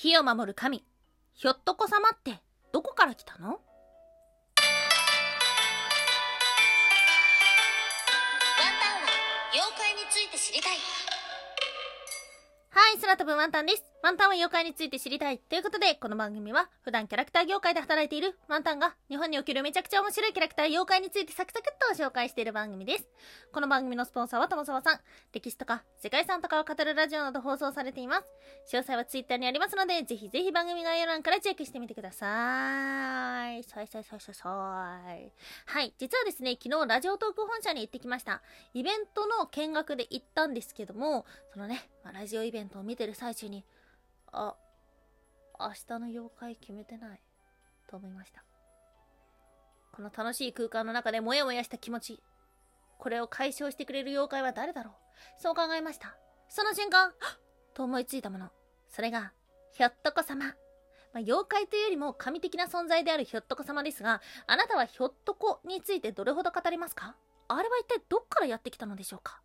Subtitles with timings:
[0.00, 0.84] 火を守る神、
[1.34, 2.40] ひょっとこ様って
[2.72, 3.48] どこから来たの？
[3.48, 3.64] ワンタ
[8.94, 9.08] ンは
[9.52, 10.76] 妖怪について知りたい。
[12.70, 13.82] はい、空飛ぶワンタンです。
[14.00, 15.38] ワンタンは妖怪について知りたい。
[15.38, 23.08] ということで、この番組は普段キャラクター業界で働いているワンタンが日本におけるめちゃくちゃ面白いキャラクター妖怪についてサクサクっと紹介している番組です。
[23.52, 25.00] この番組のスポンサーは友沢さん。
[25.32, 28.30] 歴史とか世界遺産とかを語るラジオなど放送されています。
[28.72, 33.64] 詳細はツイッターにありますので、ぜひぜひ番組概要欄からチェックしてみてください。
[33.64, 35.32] さいさいさいさいさい。
[35.66, 38.42] はい、実はですね、昨日ラジオトーク本社に行ってきました。
[38.74, 43.64] イベントの見学で行ったんですけども、そのね、まあラジオイベントを見てる最中に、
[44.32, 44.56] あ、
[45.58, 47.20] 明日の妖怪決めてない。
[47.88, 48.44] と思いました。
[49.92, 52.22] この楽しい空間の中でモヤモヤした気持ち。
[52.98, 54.94] これを解消してくれる妖怪は誰だろう
[55.40, 56.16] そう考えました。
[56.48, 57.12] その瞬間、
[57.74, 58.50] と思いついたもの。
[58.88, 59.32] それが、
[59.72, 60.46] ひょっとこ様。
[60.46, 60.52] ま
[61.14, 67.16] あ、妖怪というよりも神的な存在であるひょっとこ様ですが、あなたはひょっとこについてどれほど語れますか？
[67.48, 69.40] あれは一体どっからやってきたのでしょうか？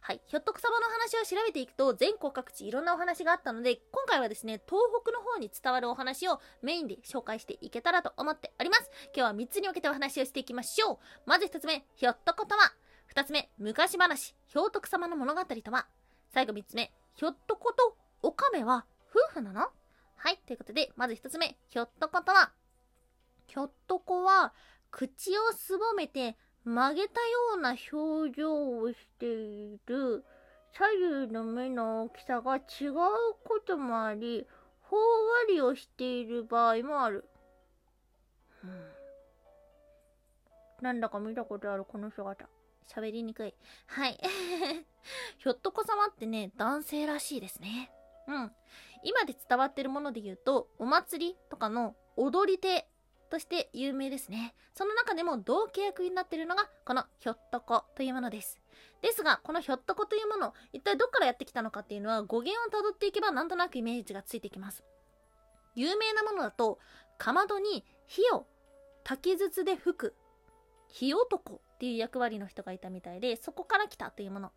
[0.00, 0.20] はい。
[0.26, 8.90] ひょっとこ様の話を調べていくと、全国各地いろんなお話があったので、今回はですね、東北の方に伝わるお話をメインで紹介していけたらと思っております。
[9.14, 10.98] 今日は3つに分けてお話をしていきましょう。
[11.26, 12.74] まず1つ目、ひょっとことは。
[13.14, 15.86] 2つ目、昔話、ひょうとく様の物語とは。
[16.32, 19.68] 最後3つ目、ひょっとことおかめは夫婦なの？
[20.16, 20.38] はい。
[20.46, 22.52] ということで、まず1つ目、ひょっとことは。
[23.46, 24.54] ひょっとこは、
[24.90, 30.24] 口をすぼめて曲げたような表情をしている。
[30.76, 32.94] 左右の目の大きさが違う
[33.44, 34.44] こともあり
[34.82, 35.06] ほんわ
[35.48, 37.24] りをしている場合もある、
[38.64, 38.70] うん、
[40.82, 42.48] なんだか見たことあるこの姿。
[42.92, 43.54] 喋りにくい。
[43.86, 44.18] はい。
[45.38, 47.90] ひょっとこ様ってね男性らしいですね。
[48.26, 48.52] うん。
[49.04, 52.88] 今で伝わってるもので言うとお祭りとかの踊り手
[53.30, 54.54] として有名ですね。
[54.74, 58.60] その中でも同契約になっているのがこのひょっとこというものです。
[59.02, 64.84] ですが、このひょっとこというもの、一体どっからやってきたのかっていうのは語源をたどっていけばなんとなくイメージがついてきます。
[65.74, 66.78] 有名なものだと、
[67.18, 68.46] かまどに火を
[69.02, 70.14] 竹筒で吹く
[70.88, 74.52] 火男っていう役割の人がいたみたいで、そこから来たというもの。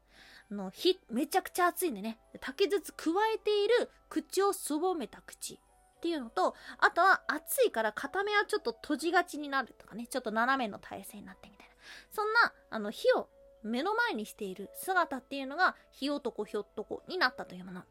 [0.52, 5.60] あの火、めちゃくちゃ熱いんでね、竹筒加えている口をすぼめた口。
[5.98, 11.76] っていうのと、あとは暑いから片目はちょっと閉じがちになるとかね、ちょっと斜めの体勢になってみたいな。
[12.12, 13.30] そんな、あの、火を
[13.64, 17.84] 目の前にしている姿っていうのが、火男ひょっとこになったというもの。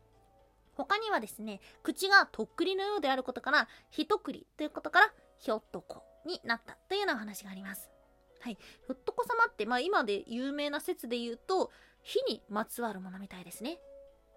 [0.77, 7.91] 他にはですね、口がとっくりのようであることから、ひとくりということから、ひょっとこになったというようなお話があります。
[8.41, 8.55] はい。
[8.55, 11.73] ひょっとこ様って、まあ今で有名な説で言うと、
[12.03, 13.81] 火にまつわるものみたいですね。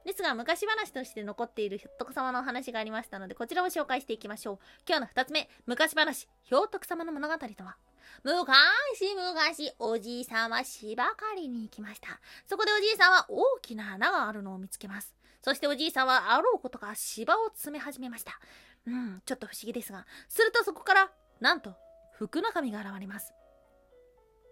[0.05, 4.59] ですが、昔話として残っているひょっとこ様のお話がありましたので、こちらを紹介していきましょう。
[4.87, 7.77] 今日の二つ目、昔話、ひょうとく様の物語とは
[8.23, 12.19] 昔々、おじいさんは芝刈りに行きました。
[12.45, 15.13] そこでおじいさんは大きな穴があるのを見つけます。
[15.41, 18.39] そしておじいさんはあろうことか芝を詰め始めました。
[18.87, 21.75] うん、ちょっと不思議ですが、するとそこから、なんと、
[22.13, 23.33] 福の神が現れます。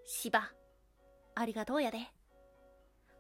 [0.05, 0.51] 芝、
[1.35, 1.97] ありがとうやで。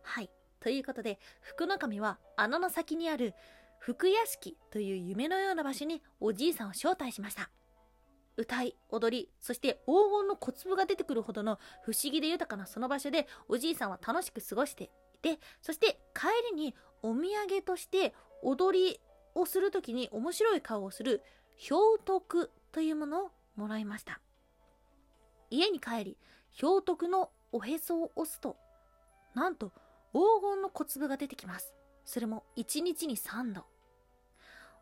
[0.03, 0.29] はい。
[0.59, 3.33] ということで、福の神は穴の先にある
[3.79, 7.49] 福屋敷という夢のような場所におじいさんを招待しました。
[8.35, 18.13] 歌い、踊り、そして黄金の小粒が出てくるほどの不思議で豊かなその場所でおじいさんは楽しく過ごしていて、そして帰りにお土産として
[18.43, 18.99] 踊り
[19.33, 21.23] をするときに面白い顔をする
[21.69, 24.19] 氷徳というものをもらいました。
[25.49, 26.17] 家に帰り、
[26.59, 28.57] 氷徳のおへそを押すと、
[29.33, 29.71] なんと
[30.13, 31.73] 黄金の小粒が出てきます。
[32.05, 33.65] それも1日に3度。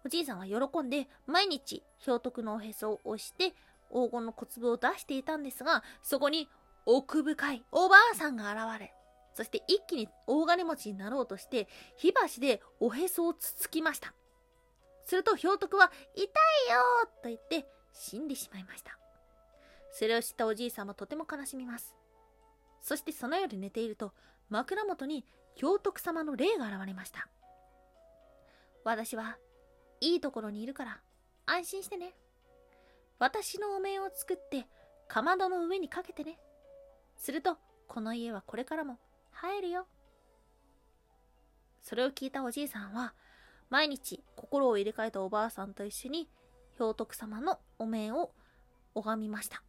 [0.05, 3.55] おじいさんは喜んで毎日氷徳のおへそを押して
[3.91, 6.47] 黄金の小粒を出していたんですが、そこに
[6.85, 8.93] 奥深いおばあさんが現れ、
[9.33, 14.13] そして一気に大金持ちになろうとして火箸でおへそをつつきました。
[15.05, 16.29] すると氷徳は痛いよ
[17.23, 18.97] と言って死んでしまいました。
[19.91, 21.95] それを知ったおじいさんはとても悲しみます。
[22.81, 24.13] そしてその夜寝ていると
[24.49, 25.25] 枕元に
[25.59, 27.27] 氷徳様の霊が現れました。
[28.83, 29.37] 私は
[30.01, 31.01] いいところにいるから
[31.45, 32.13] 安心してね。
[33.17, 34.67] 私のお面を作って
[35.07, 36.37] かまどの上にかけてね。
[37.17, 37.57] すると
[37.87, 38.99] この家はこれからも
[39.31, 39.87] 入るよ。
[41.81, 43.13] それを聞いたおじいさんは
[43.69, 46.29] 毎日心を入れ替えたおばあさんと一緒に
[46.77, 48.31] 氷徳様のお面を
[48.93, 49.63] 拝みました。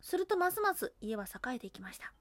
[0.00, 2.12] するとますます家は栄えていきました。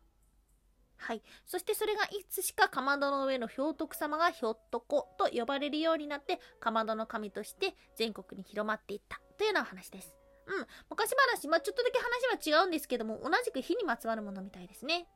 [0.97, 1.21] はい。
[1.45, 10.15] そしてそれがいつしかかまどの上の氷徳様がひょっとこと呼ばれるようになって、かまどの神として全国に広まっていったというようなお話です。
[10.47, 10.65] うん。
[10.89, 15.07] 昔話、まあ、ちょっとだけ話は違うんですけども、同じく火にまつわるものみたいですね。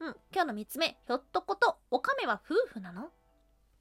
[0.00, 0.16] うん。
[0.32, 3.10] 今日の3つ目、ひょっとことおかめは夫婦なの？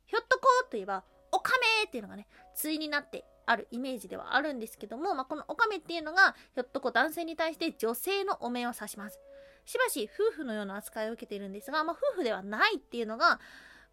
[0.05, 2.27] ひょっとこといえば、おかめっていうのがね、
[2.61, 9.19] 対になってあるイメージではあるんですけども、まあ、このおかめっていうのが、ひょっとこ男性に対して女性のお面を指します。
[9.67, 13.39] しばし夫婦のような扱いを受けているんですが、まあ、夫婦ではないっていうのが、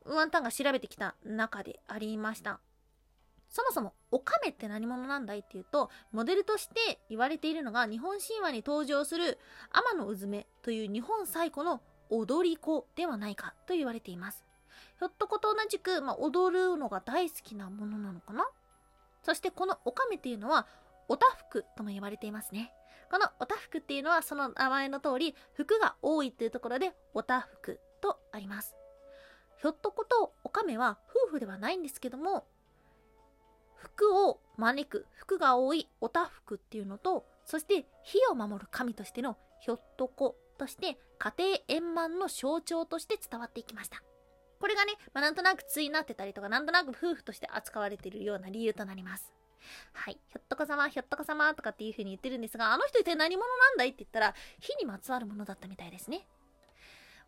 [0.07, 2.61] ワンタンが調べてきた中でありました。
[3.51, 9.39] そもそも、オカメって何者なんだいっていうと、モデルとして言われているのが、日本神話に登場する
[9.73, 14.45] 天のうずめという日本最古の踊り子ではないかと言われています。
[14.99, 18.47] ひょっとこと同じく、まあ、踊るのが大好きなものなのかな？
[19.23, 20.67] そしてこのオカメっていうのは、
[21.09, 22.73] おたふくとも言われていますね。
[23.15, 28.75] このおたふくっていうのはその名前の通り、服が多いというところで、おたふくとあります。
[29.63, 32.45] ひょっとことおかめは夫婦ではないんですけども、
[33.77, 44.03] 服を招く服が多いおたふくっていうのと、そして火を守る神としてのひょっとことして家庭円満の象徴として伝わっていきました。
[44.59, 49.33] これがね、まあ、なんとなく対になってたりとか、なんとなく夫婦として扱われているような理由となります。
[49.93, 50.15] はい。
[50.15, 56.27] ひょっとこ様、ひょっとこ様とかっていう風に言ってるんですが、あの人一体何者なんだいって言ったら、火にまつわるものだったみたいですね。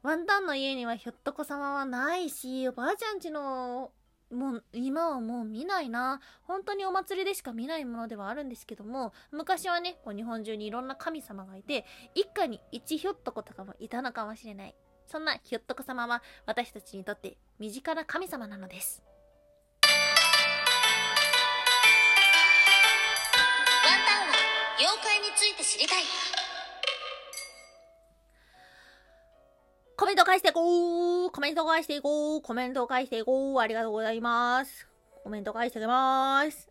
[0.02, 3.90] ワンタンの家にはひょっとこ様はないし、おばあちゃんちの、
[4.30, 6.20] もう、今はもう見ないな。
[6.42, 11.84] 本当にお祭りでしか見ないものではあるんですけども、昔はね、こう日本中にいろんな神様がいて、
[12.14, 14.74] 一家に一ひょっとことかもいたのかもしれない。
[15.06, 19.05] そんなひょっとこ様は私たちにとって身近な神様なのです。
[25.66, 26.04] 知りたい
[29.96, 34.86] コメント返していこうコメント返していこうコメント返していこうありがとうございます。
[35.24, 36.68] コメント返してあげます。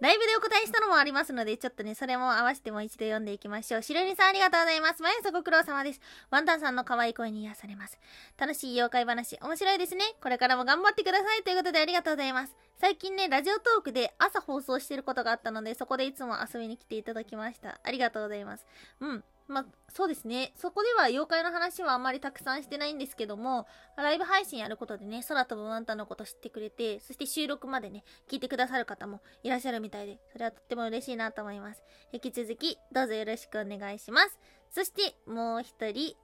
[0.00, 3.82] ライブでお答えしたのもありますので、ちょっとね、それも合わせてもう一度読んでいきましょう。
[3.82, 5.02] しろりさんありがとうございます。
[5.02, 6.00] 毎朝ご苦労様です。
[6.30, 7.98] ワンタンさんの可愛い声に癒されます。
[8.36, 10.04] 楽しい妖怪話、面白いですね。
[10.22, 11.42] これからも頑張ってください。
[11.42, 12.54] ということでありがとうございます。
[12.80, 17.80] 最近ね、ラジオトークで朝放送してることがあったので、そこでいつも遊びに来ていただきました。
[17.82, 18.66] ありがとうございます。
[19.00, 19.24] うん。
[19.48, 20.52] まあ、そうですね。
[20.56, 23.66] そこでは妖怪の話はあんまりたくさんしてないんですけども、
[23.96, 31.82] ライブ配信やることでね、空飛ぶワンタのこと知ってくれて、そして収録までね、聞いてくださる方もいらっしゃるみたいで、それはとっても嬉しいなと思います。
[32.12, 34.38] 引き続き、どうぞよろしくお願いします。
[34.70, 36.14] そして、もう一人、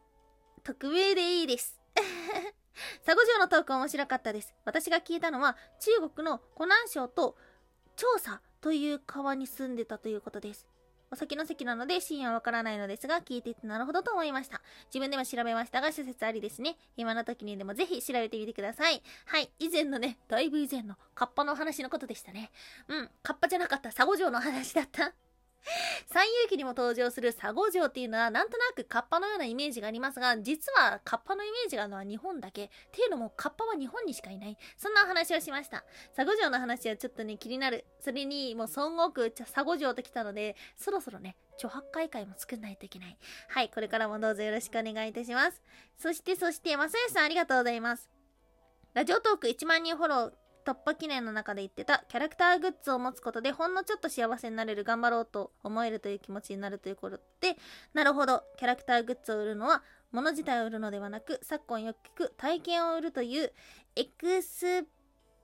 [0.62, 1.80] 匿名でいいです。
[3.06, 4.54] 佐護城のトーク面白かったです。
[4.66, 7.38] 私が聞いたのは、中国の湖南省と
[7.96, 10.66] 調査という川に住んでたということです。
[11.14, 14.60] お酒の席なので深夜はわからないのですが、聞いていてなるほどと思いました。
[14.86, 16.76] 自分でも調べましたが、諸説ありですね。
[16.96, 19.00] 今の時にでもぜひ調べてみてください。
[19.26, 19.48] はい。
[19.60, 22.50] 以前のね、だいぶ以前のカッパの話のことでしたね。
[22.88, 23.10] うん。
[23.22, 23.92] カッパじゃなかった。
[23.92, 25.14] 佐護城の話だった。
[26.06, 32.64] 三遊記にも登場する佐護城っていうのはなんとなくカッパのようなイメージがありますが実はカッパのイメージがあるのは日本だけ。
[32.64, 34.56] っていうのもカッパは日本にしかいない。
[34.76, 35.84] そんなお話をしました。
[36.14, 37.84] 佐護城の話はちょっとね気になる。
[38.00, 43.18] それにもう孫悟空佐護城と来たのでそろそろね著白海会も作んないといけない。
[43.48, 45.62] はいこれからもどうぞよろしくお願いいたします。
[45.96, 48.10] そしてそしてまさよしさんありがとうございます。
[48.94, 57.56] ラジオトーク1万人フォロー突破記念の中で言ってたキャラクターグッズを持つことでほんのちょっと幸せになれる頑張ろうと思えるという気持ちになるということで
[57.92, 58.42] なるほど。
[58.56, 63.52] キャラクターグッズを売るのは物自体を売るのではなく昨今よく聞く体験を売るという
[63.96, 64.84] エクス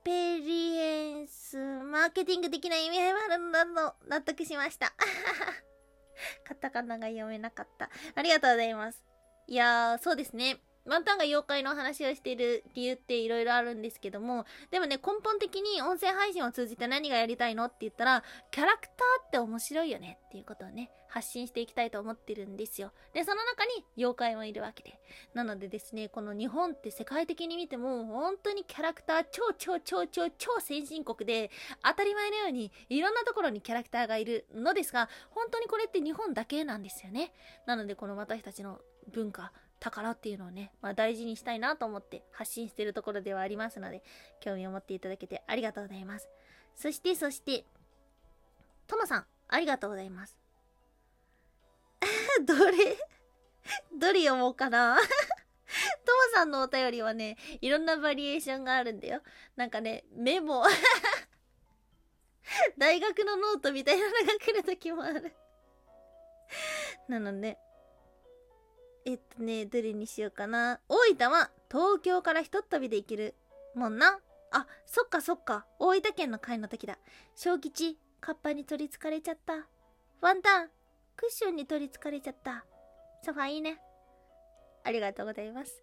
[0.02, 4.92] ペリエンスマーケティング的な意味合いもあるんだと納得しました。
[6.44, 7.90] カタカナが読めなかった。
[8.14, 9.04] ありがとうございます。
[9.46, 10.60] いやーそうですね。
[10.86, 22.92] ワンタンが妖怪の話をしている理由っていろいろあるんですけども、でもね、根本的に音声配信を通じて何がやりたいのって言ったら、キャラクターって面白いよねっていうことをね、発信していきたいと思ってるんですよ。
[23.12, 24.98] で、その中に妖怪もいるわけで。
[25.34, 31.50] なのでですね、この日本って世界的に見ても、本当にキャラクター超超超超超先進国で、
[31.84, 37.32] 当たり前のようにいろんなところにキャラクターがいるのですが、本当にこれって日本だけなんですよね。
[37.66, 38.80] なので、この私たちの
[39.12, 44.02] 文化、宝っていうのをね、まあ、大事にしたいなと思って発信してるところではありますので、
[44.40, 46.28] 興味を持っていただけてありがとうございます。
[46.76, 47.64] そして、そして、
[48.86, 50.36] ともさん、ありがとうございます。
[52.46, 52.96] どれ？
[53.98, 54.96] どれ読もうかな？
[55.00, 55.08] とも
[56.34, 59.22] さんのお便りはね、いろんなバリエーションがあるんだよ。
[59.56, 60.64] なんかね、メモ。
[62.76, 65.34] 大学のノートみたいなのが来るときもある。
[67.08, 67.58] なので、
[69.10, 70.78] えっとね、どれにしようかな。
[70.88, 73.34] 大分は東京からひとっ飛びで行ける
[73.74, 74.20] もんな。
[74.52, 75.66] あ、そっかそっか。
[75.80, 76.96] 大分県の会の時だ。
[77.34, 79.66] 小吉、カッパに取りつかれちゃった。
[80.20, 80.68] ワンタン、
[81.16, 82.64] クッションに取りつかれちゃった。
[83.24, 83.80] ソファいいね。
[84.84, 85.82] ありがとうございます。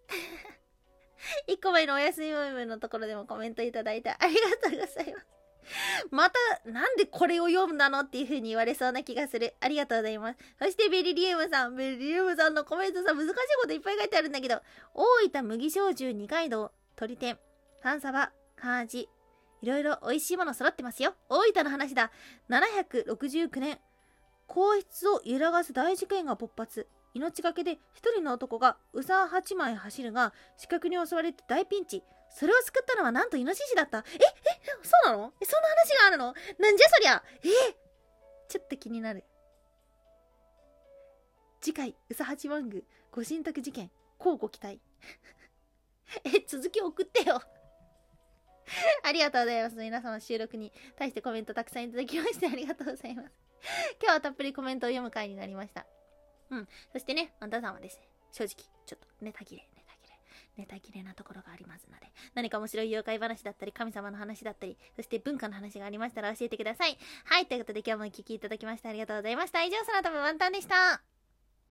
[1.46, 5.37] 一個前のお休みムームのところでもコメントいただいてありがとうございます。
[6.10, 9.54] また、なんでこれを読んだのっていう風に言われそうな気がする。
[9.60, 10.38] ありがとうございます。
[10.58, 11.76] そしてベリリウムさん。
[11.76, 14.60] ベリリウムさんのコメントさ、難しいこといっぱい書いてあるんだけど、
[14.94, 17.38] 大分麦焼酎二階堂、鳥天、
[17.82, 19.08] 半サバ、カージ、
[19.62, 21.14] いろいろ美味しいもの揃ってますよ。
[21.28, 22.10] 大分の話だ。
[22.48, 23.80] 769年、
[24.46, 26.88] 皇室を揺らがす大事件が勃発。
[27.18, 32.02] 命がけで一人の男がうさ8枚走るが視覚に襲われて大ピンチ。
[32.30, 33.98] それを救ったのはなんとイノシシだった。
[33.98, 34.04] ええ
[34.82, 35.32] そうなの？
[35.40, 36.34] えそんな話があるの？
[36.58, 37.22] なんじゃそりゃ？
[37.42, 37.48] え？
[38.48, 39.24] ちょっと気になる。
[41.60, 44.80] 次回うさ八幡宮ご神託事件乞うご期待。
[46.24, 47.42] え続き送ってよ。
[49.02, 49.76] ありがとうございます。
[49.76, 53.32] 皆様収録に対してコメントたくさんいただきましてありがとうございます。
[54.00, 55.86] 今日はたっぷりコメントを読む回になりました。
[56.50, 56.68] うん。
[56.92, 60.18] そしてね、あんたさんはですね、正直、ちょっとネタ切れ、ネタ切れ、
[60.56, 66.98] ネタ切れなところがありますので、何か面白い妖怪話だったり、神様の話だったり、そして文化の話がありましたら教えてください。
[67.24, 69.62] はい、ということで今日もお聴きいただきましてありがとうございました。
[69.62, 71.17] 以上、そのためワンタンでした。